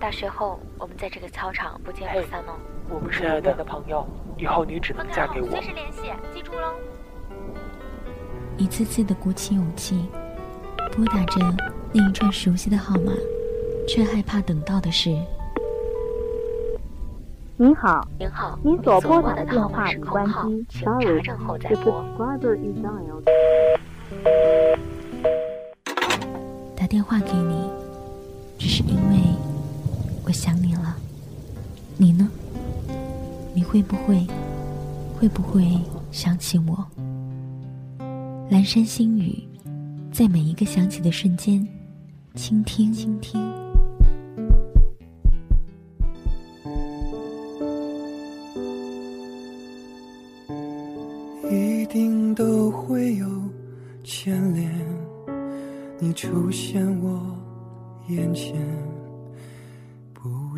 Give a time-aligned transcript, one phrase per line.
[0.00, 2.54] 大学后，我们在这个操场不见不散哦。
[2.88, 5.50] 我们是爱的朋友，以后你只能嫁给我。
[5.50, 6.72] 随时联系，记住喽。
[8.56, 10.08] 一次次的鼓起勇气，
[10.92, 11.40] 拨打着
[11.92, 13.12] 那一串熟悉的号码，
[13.88, 15.10] 却害怕等到的是。
[17.56, 22.04] 您好，您好，您所拨打的电话已关机，请查证后再拨。
[26.76, 27.67] 打电话给你。
[30.28, 30.94] 我想你了，
[31.96, 32.28] 你呢？
[33.54, 34.26] 你会不会，
[35.18, 35.66] 会不会
[36.12, 36.86] 想起我？
[38.50, 39.42] 阑珊星语，
[40.12, 41.66] 在每一个想起的瞬间，
[42.34, 43.40] 倾听，倾听。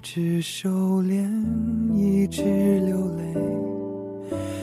[0.01, 0.71] 不知收
[1.03, 1.29] 敛，
[1.95, 2.43] 一直
[2.87, 3.35] 流泪，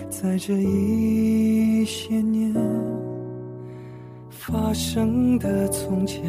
[0.10, 2.52] 在这一些年
[4.32, 6.24] 发生的从前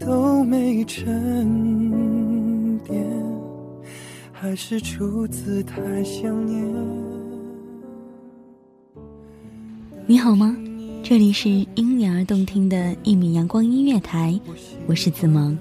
[0.00, 3.06] 都没沉淀，
[4.32, 6.60] 还是出自太想念。
[10.06, 10.56] 你好吗？
[11.04, 14.36] 这里是因你而动听的一米阳光音乐台，
[14.88, 15.56] 我是子萌。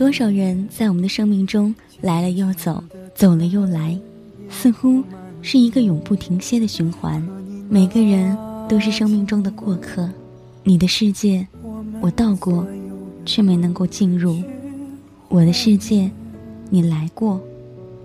[0.00, 2.82] 多少人在我们的生命中来了又走，
[3.14, 3.94] 走了又来，
[4.48, 5.04] 似乎
[5.42, 7.22] 是一个永不停歇的循环。
[7.68, 8.34] 每个人
[8.66, 10.08] 都是生命中的过客，
[10.64, 11.46] 你的世界
[12.00, 12.66] 我到过，
[13.26, 14.42] 却没能够进入；
[15.28, 16.10] 我的世界
[16.70, 17.38] 你来过，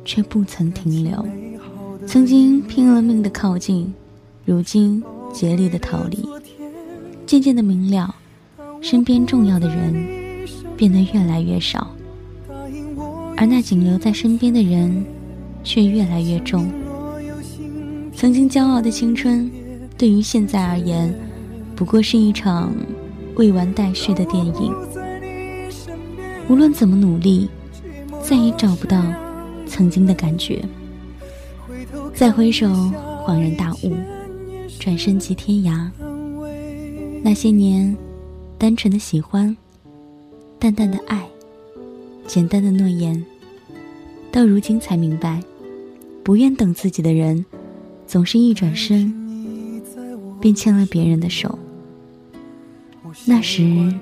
[0.04, 1.26] 却不曾停留。
[2.06, 3.94] 曾经拼了命的靠近，
[4.44, 6.28] 如今竭力的逃离，
[7.26, 8.14] 渐渐的明了，
[8.82, 10.26] 身边重要的人。
[10.78, 11.88] 变得越来越少，
[13.38, 15.06] 而那仅留在身边的人，
[15.64, 16.72] 却越来越重。
[18.16, 19.52] 曾经骄傲的青春，
[19.98, 21.14] 对于现在而言，
[21.76, 22.74] 不过是一场
[23.36, 24.74] 未完待续的电影。
[26.48, 27.50] 无论怎么努力，
[28.24, 29.04] 再也找不到
[29.68, 30.64] 曾经的感觉。
[32.14, 32.68] 再回首，
[33.26, 33.94] 恍然大悟，
[34.80, 35.90] 转身即天涯。
[37.22, 37.96] 那些年，
[38.58, 39.56] 单纯的喜欢。
[40.58, 41.22] 淡淡的爱，
[42.28, 43.24] 简单的诺言，
[44.32, 45.42] 到如今才明白，
[46.24, 47.46] 不愿等自己的人，
[48.08, 49.14] 总是一转身
[50.42, 51.58] 便牵了别人的手。
[53.26, 53.94] 那时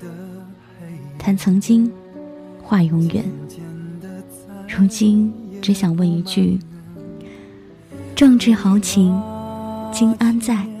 [1.18, 1.90] 谈曾经，
[2.62, 3.24] 话永远。
[4.66, 6.58] 如今只想问一句：
[8.16, 9.22] 壮志豪情，
[9.92, 10.73] 今安在？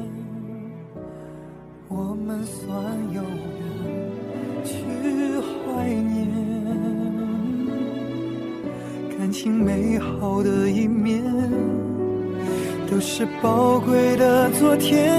[10.34, 11.22] 好的一面，
[12.90, 15.14] 都是宝贵的昨天。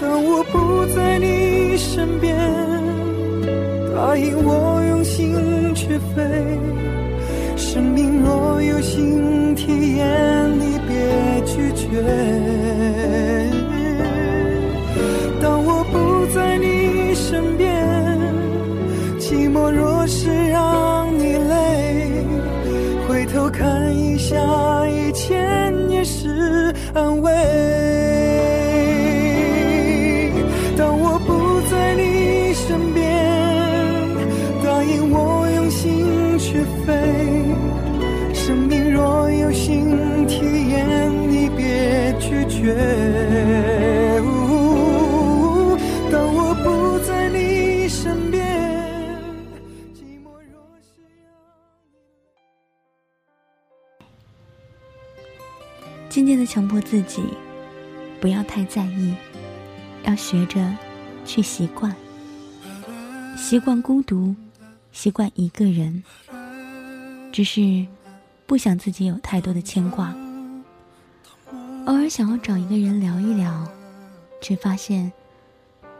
[0.00, 2.34] 当我不在你身边，
[3.94, 6.24] 答应我用心去飞。
[7.54, 10.06] 生命若有新体验，
[23.64, 24.36] 看一下
[24.88, 27.32] 以前，也是安慰。
[30.76, 33.02] 当我不在你身边，
[34.62, 36.92] 答应我用心去飞。
[38.34, 42.74] 生命若有新体验，你别拒绝。
[56.34, 57.22] 渐渐的强迫自己，
[58.20, 59.14] 不要太在意，
[60.02, 60.68] 要学着
[61.24, 61.94] 去习惯，
[63.36, 64.34] 习惯孤独，
[64.90, 66.02] 习惯一个人。
[67.30, 67.86] 只是
[68.46, 70.12] 不想自己有太多的牵挂，
[71.84, 73.64] 偶尔想要找一个人聊一聊，
[74.40, 75.12] 却发现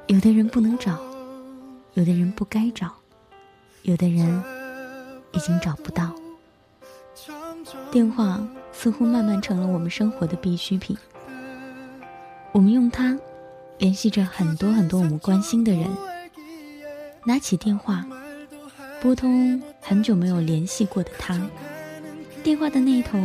[0.09, 0.99] 有的人不能找，
[1.93, 2.91] 有的人不该找，
[3.83, 4.43] 有的人
[5.31, 6.13] 已经找不到。
[7.93, 10.95] 电话似乎慢慢成了我们生活的必需品。
[12.53, 13.19] 我们用它
[13.79, 15.89] 联系着很多很多我们关心的人。
[17.25, 18.05] 拿起电话，
[19.01, 21.41] 拨通很久没有联系过的他，
[22.43, 23.19] 电话的那一头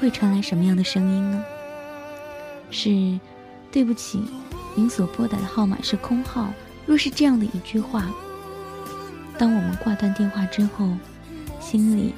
[0.00, 1.44] 会传来什么样的声音呢？
[2.70, 3.20] 是
[3.70, 4.24] “对不起，
[4.74, 6.52] 您所拨打的号码是空号”。
[6.84, 8.10] 若是这样的一句话，
[9.38, 10.88] 当我们挂断电话之后，
[11.60, 12.12] 心里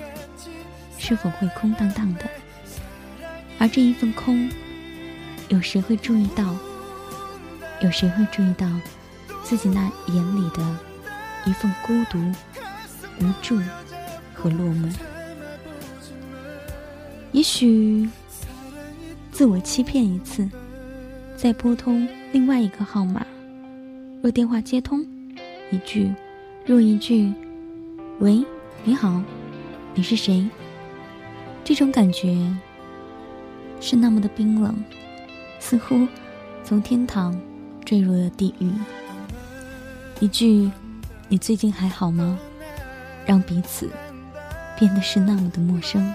[0.96, 2.24] 是否会空荡荡的？
[3.58, 4.48] 而这一份空，
[5.48, 6.54] 有谁会注意到？
[7.82, 8.66] 有谁会注意到
[9.42, 10.78] 自己那眼里的
[11.44, 12.18] 一份孤独、
[13.20, 13.58] 无助
[14.32, 14.92] 和落寞？
[17.32, 18.08] 也许
[19.32, 20.48] 自我欺骗一次，
[21.36, 23.26] 再拨通另外一个号码。
[24.22, 25.04] 若电话接通，
[25.70, 26.14] 一句，
[26.64, 27.32] 若一句，
[28.20, 28.42] 喂，
[28.84, 29.20] 你好，
[29.94, 30.48] 你是谁？
[31.64, 32.34] 这种感觉
[33.83, 34.75] 是那么的冰冷，
[35.59, 36.07] 似乎
[36.63, 37.39] 从天堂
[37.85, 38.71] 坠入了地狱。
[40.19, 40.69] 一句，
[41.27, 42.37] 你最近还好吗？
[43.25, 43.89] 让彼此
[44.77, 46.13] 变得是那么的陌生。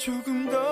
[0.00, 0.71] 조금 더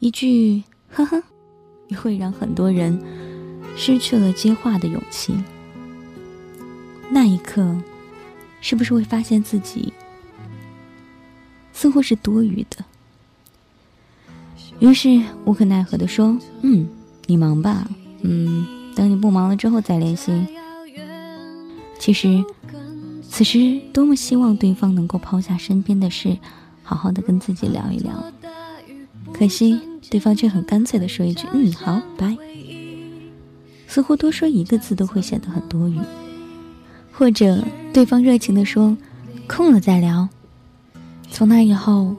[0.00, 1.22] 一句“呵呵”，
[1.88, 2.98] 也会让很多人
[3.76, 5.34] 失去了接话的勇气。
[7.10, 7.76] 那一刻，
[8.62, 9.92] 是不是会发现自己
[11.74, 12.84] 似乎是多余的？
[14.78, 16.88] 于是无可奈何的说：“嗯，
[17.26, 17.86] 你忙吧，
[18.22, 18.66] 嗯，
[18.96, 20.32] 等你不忙了之后再联系。”
[22.00, 22.42] 其实，
[23.28, 26.38] 此时多么希望对方能够抛下身边的事，
[26.82, 28.24] 好好的跟自己聊一聊。
[29.34, 29.78] 可惜，
[30.10, 32.36] 对方却很干脆的说一句：“嗯，好，拜。”
[33.86, 35.98] 似乎多说一个字都会显得很多余。
[37.12, 37.62] 或者，
[37.92, 38.96] 对方热情的说
[39.46, 40.28] ：“空了再聊。”
[41.30, 42.14] 从那以后，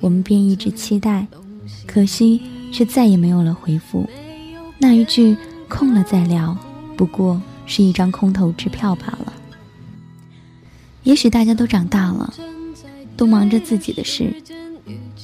[0.00, 1.26] 我们便一直期待，
[1.86, 2.40] 可惜
[2.72, 4.08] 却再也没有了回复。
[4.78, 5.36] 那一句
[5.68, 6.56] “空了再聊”，
[6.96, 9.32] 不过是一张空头支票罢了。
[11.02, 12.32] 也许大家都长大了，
[13.16, 14.34] 都忙着自己的事，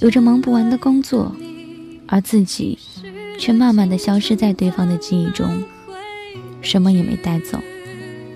[0.00, 1.35] 有着忙不完的工作，
[2.12, 2.79] 而自己
[3.38, 5.64] 却慢慢的消失在对方的记忆中，
[6.61, 7.59] 什么也没带走，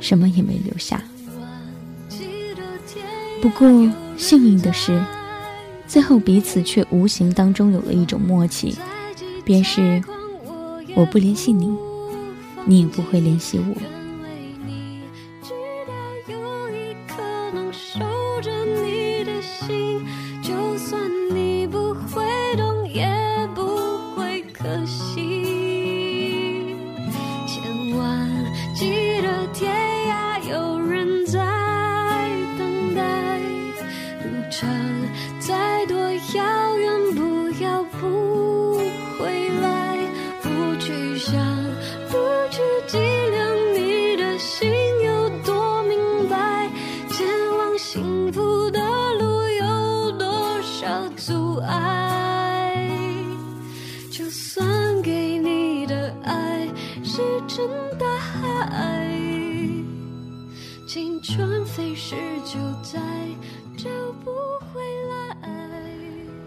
[0.00, 1.02] 什么也没留下。
[3.42, 3.68] 不过
[4.16, 4.98] 幸运的是，
[5.86, 8.74] 最后彼此却无形当中有了一种默契，
[9.44, 10.02] 便是
[10.94, 11.70] 我不联系你，
[12.64, 13.95] 你也不会联系我。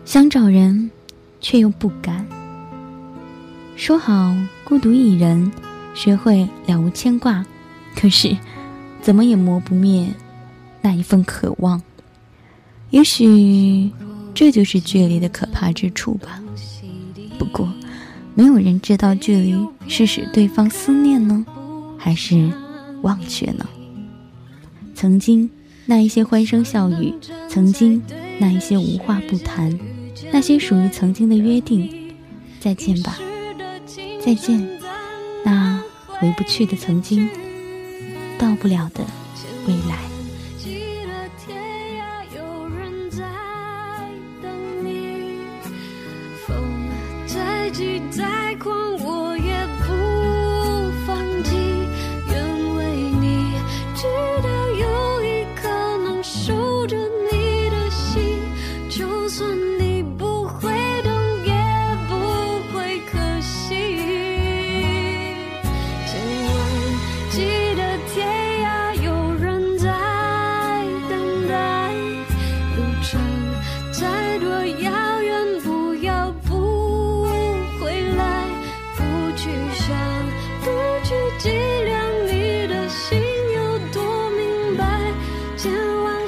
[0.09, 0.89] 想找人，
[1.39, 2.25] 却又不敢。
[3.75, 5.51] 说好孤独一人，
[5.93, 7.45] 学会了无牵挂，
[7.95, 8.35] 可是
[9.03, 10.11] 怎么也磨不灭
[10.81, 11.79] 那一份渴望。
[12.89, 13.91] 也许
[14.33, 16.41] 这就是距离的可怕之处吧。
[17.37, 17.71] 不过，
[18.33, 19.55] 没有人知道距离
[19.87, 21.45] 是使对方思念呢，
[21.99, 22.51] 还是
[23.03, 23.63] 忘却呢？
[24.95, 25.47] 曾经
[25.85, 27.13] 那一些欢声笑语，
[27.47, 28.01] 曾经
[28.39, 29.71] 那一些无话不谈，
[30.31, 31.97] 那些属于曾经的约定。
[32.59, 33.17] 再见吧，
[34.19, 34.69] 再见，
[35.45, 37.29] 那回不去的曾经，
[38.38, 39.05] 到不了的
[39.65, 40.08] 未来。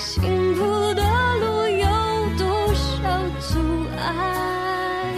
[0.04, 0.64] 幸福
[0.96, 1.04] 的
[1.40, 1.88] 路有
[2.38, 3.60] 多少阻
[3.98, 5.16] 碍，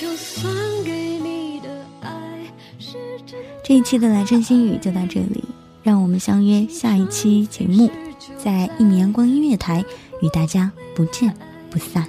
[0.00, 0.52] 就算
[0.84, 1.68] 给你的
[2.00, 2.10] 爱
[2.78, 3.38] 是真。
[3.62, 5.44] 这一期的来真心语就到这里，
[5.82, 7.90] 让我们相约下一期节目，
[8.38, 9.84] 在一米阳光音乐台
[10.22, 11.32] 与大家不见
[11.70, 12.08] 不散。